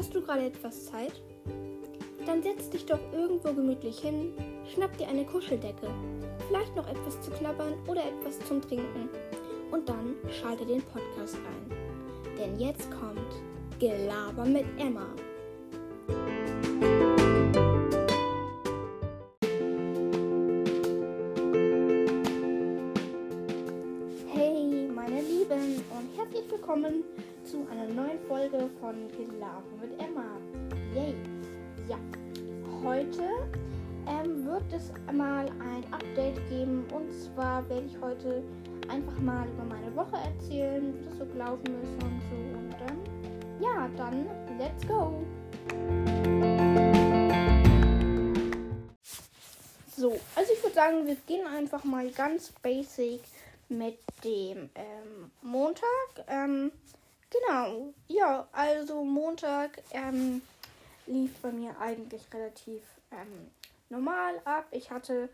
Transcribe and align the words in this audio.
Hast 0.00 0.14
du 0.14 0.22
gerade 0.22 0.46
etwas 0.46 0.86
Zeit? 0.86 1.12
Dann 2.24 2.42
setz 2.42 2.70
dich 2.70 2.86
doch 2.86 3.00
irgendwo 3.12 3.52
gemütlich 3.52 3.98
hin, 3.98 4.32
schnapp 4.72 4.96
dir 4.96 5.06
eine 5.06 5.26
Kuscheldecke, 5.26 5.90
vielleicht 6.48 6.74
noch 6.74 6.88
etwas 6.88 7.20
zu 7.20 7.30
knabbern 7.32 7.74
oder 7.86 8.02
etwas 8.02 8.38
zum 8.48 8.62
Trinken 8.62 9.10
und 9.70 9.86
dann 9.86 10.16
schalte 10.30 10.64
den 10.64 10.80
Podcast 10.80 11.36
ein. 11.36 11.76
Denn 12.38 12.58
jetzt 12.58 12.90
kommt 12.90 13.30
Gelaber 13.78 14.46
mit 14.46 14.64
Emma. 14.78 15.06
Und 25.88 26.14
herzlich 26.14 26.50
willkommen 26.50 27.04
zu 27.42 27.66
einer 27.70 27.86
neuen 27.86 28.18
Folge 28.28 28.68
von 28.80 28.94
Gelaber 29.16 29.62
mit 29.80 29.98
Emma. 29.98 30.36
Yay! 30.94 31.14
Ja, 31.88 31.96
heute 32.84 33.22
ähm, 34.06 34.44
wird 34.44 34.64
es 34.72 34.92
mal 35.10 35.46
ein 35.46 35.84
Update 35.90 36.36
geben 36.50 36.84
und 36.92 37.10
zwar 37.14 37.66
werde 37.70 37.86
ich 37.86 37.98
heute 37.98 38.42
einfach 38.88 39.18
mal 39.20 39.48
über 39.48 39.64
meine 39.64 39.94
Woche 39.96 40.16
erzählen, 40.16 40.92
wie 40.98 41.04
das 41.06 41.16
so 41.16 41.24
gelaufen 41.24 41.64
ist 41.82 42.04
und 42.04 42.20
so 42.28 42.36
und 42.58 42.74
ähm, 42.90 43.62
ja, 43.62 43.88
dann 43.96 44.26
let's 44.58 44.86
go! 44.86 45.24
So, 49.96 50.18
also 50.34 50.52
ich 50.52 50.62
würde 50.62 50.74
sagen, 50.74 51.06
wir 51.06 51.16
gehen 51.26 51.46
einfach 51.46 51.84
mal 51.84 52.10
ganz 52.10 52.52
basic 52.62 53.22
mit 53.70 53.98
dem 54.24 54.68
ähm, 54.74 55.30
Montag. 55.42 56.24
Ähm, 56.26 56.72
genau, 57.30 57.94
ja, 58.08 58.48
also 58.52 59.04
Montag 59.04 59.82
ähm, 59.92 60.42
lief 61.06 61.40
bei 61.40 61.52
mir 61.52 61.78
eigentlich 61.78 62.22
relativ 62.34 62.82
ähm, 63.12 63.50
normal 63.88 64.40
ab. 64.44 64.66
Ich 64.72 64.90
hatte 64.90 65.28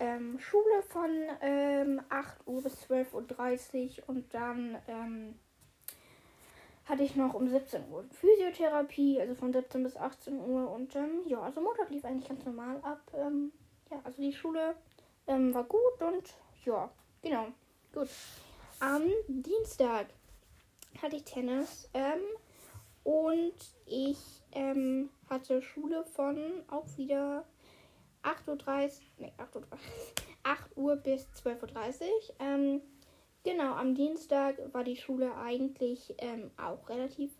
ähm, 0.00 0.38
Schule 0.40 0.82
von 0.88 1.10
ähm, 1.42 2.00
8 2.08 2.46
Uhr 2.46 2.62
bis 2.62 2.74
12.30 2.90 4.00
Uhr 4.00 4.08
und 4.08 4.32
dann 4.34 4.78
ähm, 4.88 5.38
hatte 6.86 7.02
ich 7.02 7.14
noch 7.14 7.34
um 7.34 7.48
17 7.48 7.90
Uhr 7.90 8.04
Physiotherapie, 8.10 9.20
also 9.20 9.34
von 9.34 9.52
17 9.52 9.82
bis 9.82 9.96
18 9.96 10.38
Uhr. 10.38 10.70
Und 10.70 10.94
ja, 11.26 11.40
also 11.40 11.60
Montag 11.60 11.90
lief 11.90 12.04
eigentlich 12.04 12.28
ganz 12.28 12.44
normal 12.44 12.78
ab. 12.82 13.00
Ja, 13.90 14.00
also 14.04 14.22
die 14.22 14.32
Schule 14.32 14.76
war 15.26 15.64
gut 15.64 16.00
und 16.00 16.34
ja, 16.64 16.88
genau, 17.22 17.48
gut. 17.96 18.08
Am 18.78 19.02
Dienstag 19.26 20.08
hatte 21.00 21.16
ich 21.16 21.24
Tennis 21.24 21.88
ähm, 21.94 22.20
und 23.04 23.54
ich 23.86 24.18
ähm, 24.52 25.08
hatte 25.30 25.62
Schule 25.62 26.04
von 26.04 26.38
auch 26.68 26.84
wieder 26.98 27.44
8.30 28.22 28.48
Uhr, 28.48 28.90
nee, 29.18 29.32
8 29.38 29.56
Uhr, 29.56 29.62
8 30.42 30.60
Uhr 30.76 30.96
bis 30.96 31.26
12.30 31.42 32.02
Uhr. 32.02 32.10
Ähm, 32.38 32.82
genau, 33.44 33.72
am 33.72 33.94
Dienstag 33.94 34.56
war 34.74 34.84
die 34.84 34.96
Schule 34.96 35.34
eigentlich 35.34 36.14
ähm, 36.18 36.50
auch 36.58 36.86
relativ 36.90 37.30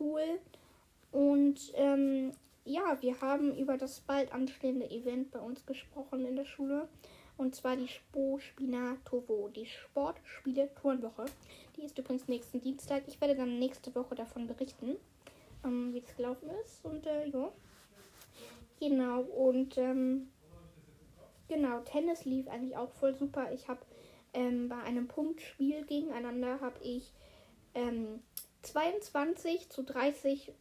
cool. 0.00 0.22
Und 1.12 1.70
ähm, 1.74 2.32
ja, 2.64 2.96
wir 3.02 3.20
haben 3.20 3.54
über 3.58 3.76
das 3.76 4.00
bald 4.00 4.32
anstehende 4.32 4.90
Event 4.90 5.32
bei 5.32 5.40
uns 5.40 5.66
gesprochen 5.66 6.24
in 6.24 6.36
der 6.36 6.46
Schule. 6.46 6.88
Und 7.38 7.54
zwar 7.54 7.76
die 7.76 7.88
Spo 7.88 8.38
Spinatovo, 8.40 9.48
die 9.48 9.64
Sportspiele-Turnwoche. 9.64 11.26
Die 11.76 11.82
ist 11.84 11.96
übrigens 11.96 12.26
nächsten 12.26 12.60
Dienstag. 12.60 13.04
Ich 13.06 13.20
werde 13.20 13.36
dann 13.36 13.60
nächste 13.60 13.94
Woche 13.94 14.16
davon 14.16 14.48
berichten, 14.48 14.96
ähm, 15.64 15.94
wie 15.94 15.98
es 15.98 16.16
gelaufen 16.16 16.50
ist. 16.64 16.84
Und 16.84 17.06
äh, 17.06 17.28
ja. 17.28 17.50
Genau, 18.80 19.22
und 19.22 19.78
ähm, 19.78 20.28
genau, 21.48 21.80
Tennis 21.80 22.24
lief 22.24 22.48
eigentlich 22.48 22.76
auch 22.76 22.90
voll 22.90 23.14
super. 23.14 23.52
Ich 23.52 23.68
habe 23.68 23.80
ähm, 24.34 24.68
bei 24.68 24.80
einem 24.82 25.06
Punktspiel 25.06 25.84
gegeneinander 25.86 26.60
habe 26.60 26.78
ich 26.82 27.12
ähm, 27.74 28.20
22 28.62 29.68
zu 29.70 29.82
30 29.84 30.52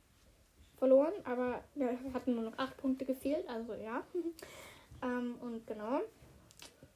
verloren, 0.78 1.14
aber 1.24 1.64
wir 1.76 1.98
hatten 2.14 2.36
nur 2.36 2.44
noch 2.44 2.58
8 2.58 2.78
Punkte 2.78 3.06
gefehlt, 3.06 3.48
also 3.50 3.74
ja. 3.74 4.04
ähm, 5.04 5.36
und 5.42 5.66
genau. 5.66 6.02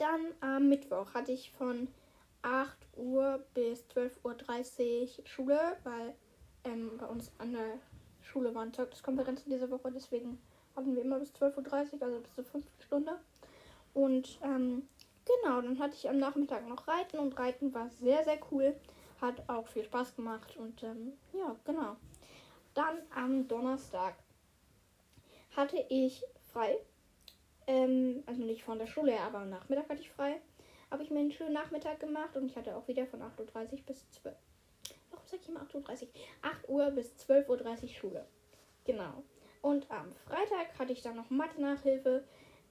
Dann 0.01 0.33
am 0.39 0.67
Mittwoch 0.67 1.13
hatte 1.13 1.31
ich 1.31 1.51
von 1.51 1.87
8 2.41 2.75
Uhr 2.97 3.45
bis 3.53 3.85
12.30 3.95 5.19
Uhr 5.19 5.27
Schule, 5.27 5.77
weil 5.83 6.15
ähm, 6.63 6.97
bei 6.97 7.05
uns 7.05 7.31
an 7.37 7.53
der 7.53 7.77
Schule 8.23 8.55
waren 8.55 8.73
Zeugniskonferenzen 8.73 9.51
diese 9.51 9.69
Woche, 9.69 9.91
deswegen 9.91 10.41
hatten 10.75 10.95
wir 10.95 11.03
immer 11.03 11.19
bis 11.19 11.31
12.30 11.35 11.93
Uhr, 11.93 12.01
also 12.01 12.19
bis 12.19 12.33
zur 12.33 12.43
5. 12.45 12.65
Stunde. 12.79 13.19
Und 13.93 14.39
ähm, 14.41 14.87
genau, 15.23 15.61
dann 15.61 15.77
hatte 15.77 15.93
ich 15.93 16.09
am 16.09 16.17
Nachmittag 16.17 16.67
noch 16.67 16.87
Reiten 16.87 17.19
und 17.19 17.37
Reiten 17.37 17.71
war 17.75 17.91
sehr, 17.91 18.23
sehr 18.23 18.39
cool. 18.51 18.75
Hat 19.21 19.47
auch 19.47 19.67
viel 19.67 19.83
Spaß 19.83 20.15
gemacht 20.15 20.57
und 20.57 20.81
ähm, 20.81 21.13
ja, 21.31 21.55
genau. 21.63 21.95
Dann 22.73 22.97
am 23.13 23.47
Donnerstag 23.47 24.15
hatte 25.55 25.77
ich 25.89 26.23
frei. 26.51 26.79
Ähm, 27.67 28.23
also 28.25 28.41
nicht 28.43 28.63
von 28.63 28.79
der 28.79 28.87
Schule 28.87 29.11
her, 29.11 29.23
aber 29.23 29.39
am 29.39 29.49
Nachmittag 29.49 29.89
hatte 29.89 30.01
ich 30.01 30.11
frei. 30.11 30.41
Habe 30.89 31.03
ich 31.03 31.09
mir 31.09 31.19
einen 31.19 31.31
schönen 31.31 31.53
Nachmittag 31.53 31.99
gemacht 31.99 32.35
und 32.35 32.47
ich 32.47 32.55
hatte 32.57 32.75
auch 32.75 32.87
wieder 32.87 33.05
von 33.07 33.21
8.30 33.21 33.71
Uhr 33.71 33.79
bis 33.85 34.09
12 34.11 34.35
Warum 35.09 35.25
sage 35.25 35.41
ich 35.43 35.49
immer 35.49 35.61
8.30 35.61 36.03
Uhr? 36.03 36.09
8 36.41 36.69
Uhr 36.69 36.91
bis 36.91 37.13
12.30 37.27 37.83
Uhr 37.83 37.89
Schule. 37.89 38.25
Genau. 38.85 39.23
Und 39.61 39.89
am 39.91 40.11
Freitag 40.27 40.77
hatte 40.79 40.91
ich 40.91 41.01
dann 41.01 41.15
noch 41.15 41.29
Mathe-Nachhilfe 41.29 42.23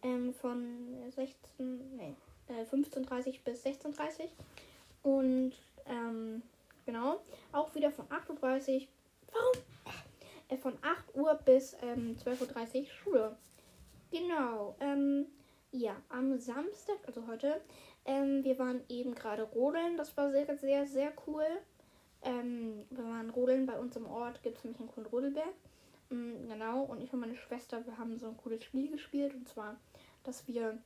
ähm, 0.03 0.35
von 0.35 0.97
16, 1.11 1.97
nee, 1.97 2.17
äh, 2.49 2.65
15.30 2.65 3.41
bis 3.45 3.65
16.30 3.65 4.29
Und 5.03 5.53
ähm, 5.87 6.43
genau, 6.85 7.21
auch 7.53 7.75
wieder 7.75 7.93
von 7.93 8.07
8.30 8.09 8.81
Uhr. 8.83 8.89
Warum? 9.33 9.63
Äh, 10.49 10.57
von 10.57 10.77
8 10.83 11.15
Uhr 11.15 11.35
bis 11.45 11.77
ähm, 11.83 12.17
12.30 12.25 12.81
Uhr 12.81 12.87
Schule. 12.87 13.37
Genau. 14.11 14.77
Ähm, 14.81 15.27
ja, 15.73 15.97
am 16.09 16.39
Samstag, 16.39 16.97
also 17.07 17.27
heute, 17.29 17.61
ähm, 18.05 18.43
wir 18.43 18.59
waren 18.59 18.83
eben 18.89 19.15
gerade 19.15 19.43
rodeln. 19.45 19.97
Das 19.97 20.17
war 20.17 20.31
sehr, 20.31 20.57
sehr, 20.57 20.87
sehr 20.87 21.13
cool. 21.27 21.47
Ähm, 22.23 22.85
wir 22.91 23.05
waren 23.05 23.31
rodeln 23.31 23.67
bei 23.67 23.79
uns 23.79 23.97
im 23.97 24.07
Ort, 24.07 24.43
gibt 24.43 24.59
es 24.59 24.65
nämlich 24.65 24.81
einen 24.81 24.91
coolen 24.91 25.07
Rodelberg. 25.07 25.55
Mhm, 26.11 26.49
genau, 26.49 26.83
und 26.83 27.01
ich 27.01 27.13
und 27.13 27.21
meine 27.21 27.37
Schwester, 27.37 27.87
wir 27.87 27.99
haben 27.99 28.19
so 28.19 28.27
ein 28.27 28.37
cooles 28.37 28.65
Spiel 28.65 28.91
gespielt. 28.91 29.33
Und 29.35 29.49
zwar, 29.49 29.79
dass 30.25 30.47
wir 30.49 30.79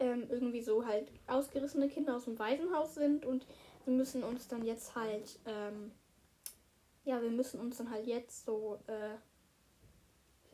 ähm, 0.00 0.26
irgendwie 0.28 0.62
so 0.62 0.84
halt 0.84 1.10
ausgerissene 1.26 1.88
Kinder 1.88 2.16
aus 2.16 2.24
dem 2.24 2.38
Waisenhaus 2.38 2.94
sind 2.94 3.24
und 3.24 3.46
wir 3.84 3.94
müssen 3.94 4.24
uns 4.24 4.48
dann 4.48 4.64
jetzt 4.64 4.94
halt, 4.96 5.38
ähm, 5.46 5.92
ja, 7.04 7.22
wir 7.22 7.30
müssen 7.30 7.60
uns 7.60 7.78
dann 7.78 7.90
halt 7.90 8.06
jetzt 8.06 8.44
so, 8.44 8.78
äh, 8.88 9.14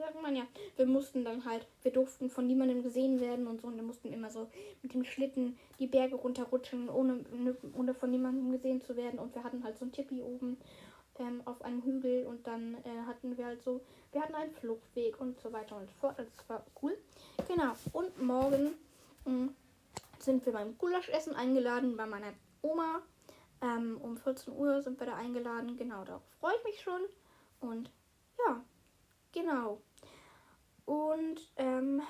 sagt 0.03 0.21
man 0.21 0.37
ja, 0.37 0.47
wir 0.77 0.87
mussten 0.87 1.25
dann 1.25 1.45
halt, 1.45 1.67
wir 1.83 1.93
durften 1.93 2.29
von 2.29 2.47
niemandem 2.47 2.83
gesehen 2.83 3.21
werden 3.21 3.47
und 3.47 3.61
so 3.61 3.69
und 3.69 3.77
wir 3.77 3.83
mussten 3.83 4.13
immer 4.13 4.31
so 4.31 4.49
mit 4.83 4.95
dem 4.95 5.05
Schlitten 5.05 5.59
die 5.79 5.87
Berge 5.87 6.17
runterrutschen, 6.17 6.89
ohne, 6.89 7.25
ohne 7.75 7.95
von 7.95 8.11
niemandem 8.11 8.51
gesehen 8.53 8.81
zu 8.81 8.97
werden 8.97 9.19
und 9.19 9.35
wir 9.35 9.45
hatten 9.45 9.65
halt 9.65 9.79
so 9.79 9.85
ein 9.85 9.93
Tippi 9.93 10.21
oben 10.21 10.59
ähm, 11.19 11.43
auf 11.45 11.63
einem 11.63 11.83
Hügel 11.83 12.27
und 12.27 12.47
dann 12.47 12.75
äh, 12.85 13.07
hatten 13.07 13.37
wir 13.37 13.47
halt 13.47 13.63
so, 13.63 13.81
wir 14.13 14.23
hatten 14.23 14.35
einen 14.35 14.53
Fluchtweg 14.53 15.21
und 15.21 15.39
so 15.41 15.53
weiter 15.53 15.77
und 15.77 15.87
so 15.87 15.95
fort. 16.01 16.19
Also 16.19 16.31
das 16.37 16.49
war 16.49 16.65
cool. 16.83 16.97
Genau. 17.49 17.73
Und 17.93 18.21
morgen 18.21 18.75
mh, 19.25 19.33
mm, 19.33 19.55
sind 20.19 20.47
wir 20.47 20.53
beim 20.53 20.77
Gulaschessen 20.79 21.35
eingeladen 21.35 21.97
bei 21.97 22.07
meiner 22.07 22.33
Oma. 22.63 23.03
Ähm, 23.61 23.99
um 24.01 24.17
14 24.17 24.53
Uhr 24.55 24.83
sind 24.83 24.99
wir 24.99 25.07
da 25.07 25.15
eingeladen. 25.15 25.77
Genau, 25.77 26.05
darauf 26.05 26.23
freue 26.41 26.55
ich 26.57 26.65
mich 26.65 26.81
schon. 26.81 27.03
Und 27.61 27.91
ja, 28.47 28.61
genau. 29.33 29.81
Und 30.85 31.41
ähm, 31.57 32.03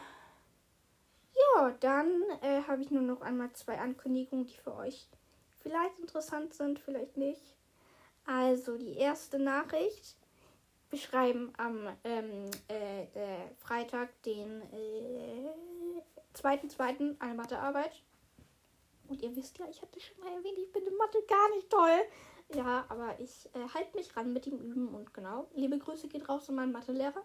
ja, 1.34 1.70
dann 1.80 2.22
äh, 2.42 2.62
habe 2.62 2.82
ich 2.82 2.90
nur 2.90 3.02
noch 3.02 3.20
einmal 3.20 3.52
zwei 3.52 3.78
Ankündigungen, 3.78 4.46
die 4.46 4.56
für 4.56 4.74
euch 4.74 5.08
vielleicht 5.62 5.98
interessant 5.98 6.54
sind, 6.54 6.78
vielleicht 6.78 7.16
nicht. 7.16 7.42
Also 8.26 8.76
die 8.76 8.96
erste 8.96 9.38
Nachricht. 9.38 10.16
Wir 10.90 10.98
schreiben 10.98 11.52
am 11.56 11.88
ähm, 12.04 12.50
äh, 12.68 13.06
Freitag, 13.60 14.10
den 14.24 14.60
äh, 14.72 15.52
2.2. 16.34 17.16
eine 17.18 17.34
Mathearbeit. 17.34 18.02
Und 19.08 19.22
ihr 19.22 19.34
wisst 19.34 19.58
ja, 19.58 19.66
ich 19.70 19.80
hatte 19.80 20.00
schon 20.00 20.22
mal 20.22 20.32
erwähnt, 20.32 20.58
ich 20.58 20.72
bin 20.72 20.86
in 20.86 20.96
Mathe 20.96 21.18
gar 21.26 21.48
nicht 21.50 21.70
toll. 21.70 21.98
Ja, 22.54 22.84
aber 22.88 23.18
ich 23.18 23.48
äh, 23.54 23.68
halte 23.74 23.96
mich 23.96 24.14
ran 24.16 24.32
mit 24.32 24.46
dem 24.46 24.58
Üben 24.58 24.94
und 24.94 25.14
genau. 25.14 25.48
Liebe 25.54 25.78
Grüße 25.78 26.08
geht 26.08 26.28
raus 26.28 26.48
an 26.48 26.56
meinen 26.56 26.72
Mathelehrer. 26.72 27.22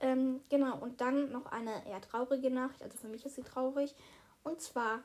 Ähm, 0.00 0.40
genau, 0.48 0.78
und 0.78 1.00
dann 1.00 1.30
noch 1.30 1.46
eine 1.46 1.86
eher 1.86 2.00
traurige 2.00 2.50
Nachricht. 2.50 2.82
Also 2.82 2.98
für 2.98 3.08
mich 3.08 3.24
ist 3.26 3.36
sie 3.36 3.42
traurig. 3.42 3.94
Und 4.42 4.60
zwar 4.60 5.00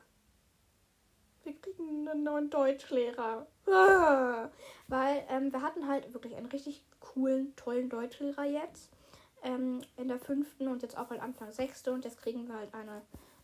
wir 1.46 1.54
kriegen 1.60 2.08
einen 2.08 2.24
neuen 2.24 2.50
Deutschlehrer. 2.50 3.46
Ah. 3.68 4.50
Weil 4.88 5.24
ähm, 5.28 5.52
wir 5.52 5.62
hatten 5.62 5.86
halt 5.86 6.12
wirklich 6.12 6.34
einen 6.34 6.46
richtig 6.46 6.84
coolen, 7.00 7.54
tollen 7.56 7.88
Deutschlehrer 7.88 8.44
jetzt. 8.44 8.90
Ähm, 9.42 9.80
in 9.96 10.08
der 10.08 10.18
fünften 10.18 10.66
und 10.66 10.82
jetzt 10.82 10.98
auch 10.98 11.10
halt 11.10 11.22
Anfang 11.22 11.52
sechste. 11.52 11.92
Und 11.92 12.04
jetzt 12.04 12.18
kriegen 12.18 12.48
wir 12.48 12.56
halt 12.56 12.74
eine, 12.74 13.02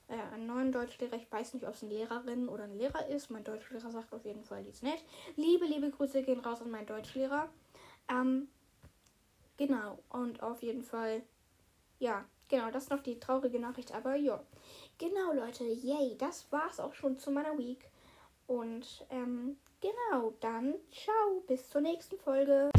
äh, 0.09 0.35
einen 0.35 0.47
neuen 0.47 0.73
Deutschlehrer. 0.73 1.15
Ich 1.15 1.31
weiß 1.31 1.55
nicht, 1.55 1.67
ob 1.67 1.75
es 1.75 1.83
eine 1.83 1.93
Lehrerin 1.93 2.49
oder 2.49 2.65
ein 2.65 2.77
Lehrer 2.77 3.07
ist. 3.07 3.31
Mein 3.31 3.45
Deutschlehrer 3.45 3.91
sagt 3.91 4.13
auf 4.13 4.25
jeden 4.25 4.45
Fall, 4.45 4.65
die 4.65 4.71
ist 4.71 4.83
nett. 4.83 5.05
Liebe, 5.37 5.65
liebe 5.65 5.91
Grüße 5.91 6.23
gehen 6.25 6.41
raus 6.41 6.61
an 6.61 6.73
meinen 6.73 6.87
Deutschlehrer. 6.87 7.49
Ähm, 8.09 8.49
genau. 9.57 10.01
Und 10.09 10.43
auf 10.43 10.61
jeden 10.63 10.83
Fall, 10.83 11.23
ja, 12.03 12.25
genau, 12.49 12.71
das 12.73 12.85
ist 12.85 12.91
noch 12.91 13.03
die 13.03 13.19
traurige 13.19 13.61
Nachricht. 13.61 13.95
Aber 13.95 14.17
ja. 14.17 14.43
Genau, 14.99 15.33
Leute, 15.33 15.65
yay, 15.65 16.17
das 16.19 16.51
war's 16.51 16.81
auch 16.81 16.95
schon 16.95 17.17
zu 17.17 17.31
meiner 17.31 17.57
Week. 17.57 17.89
Und 18.47 19.07
ähm, 19.11 19.57
genau, 19.81 20.35
dann 20.41 20.75
ciao, 20.91 21.43
bis 21.47 21.71
zur 21.71 21.81
nächsten 21.81 22.19
Folge. 22.19 22.71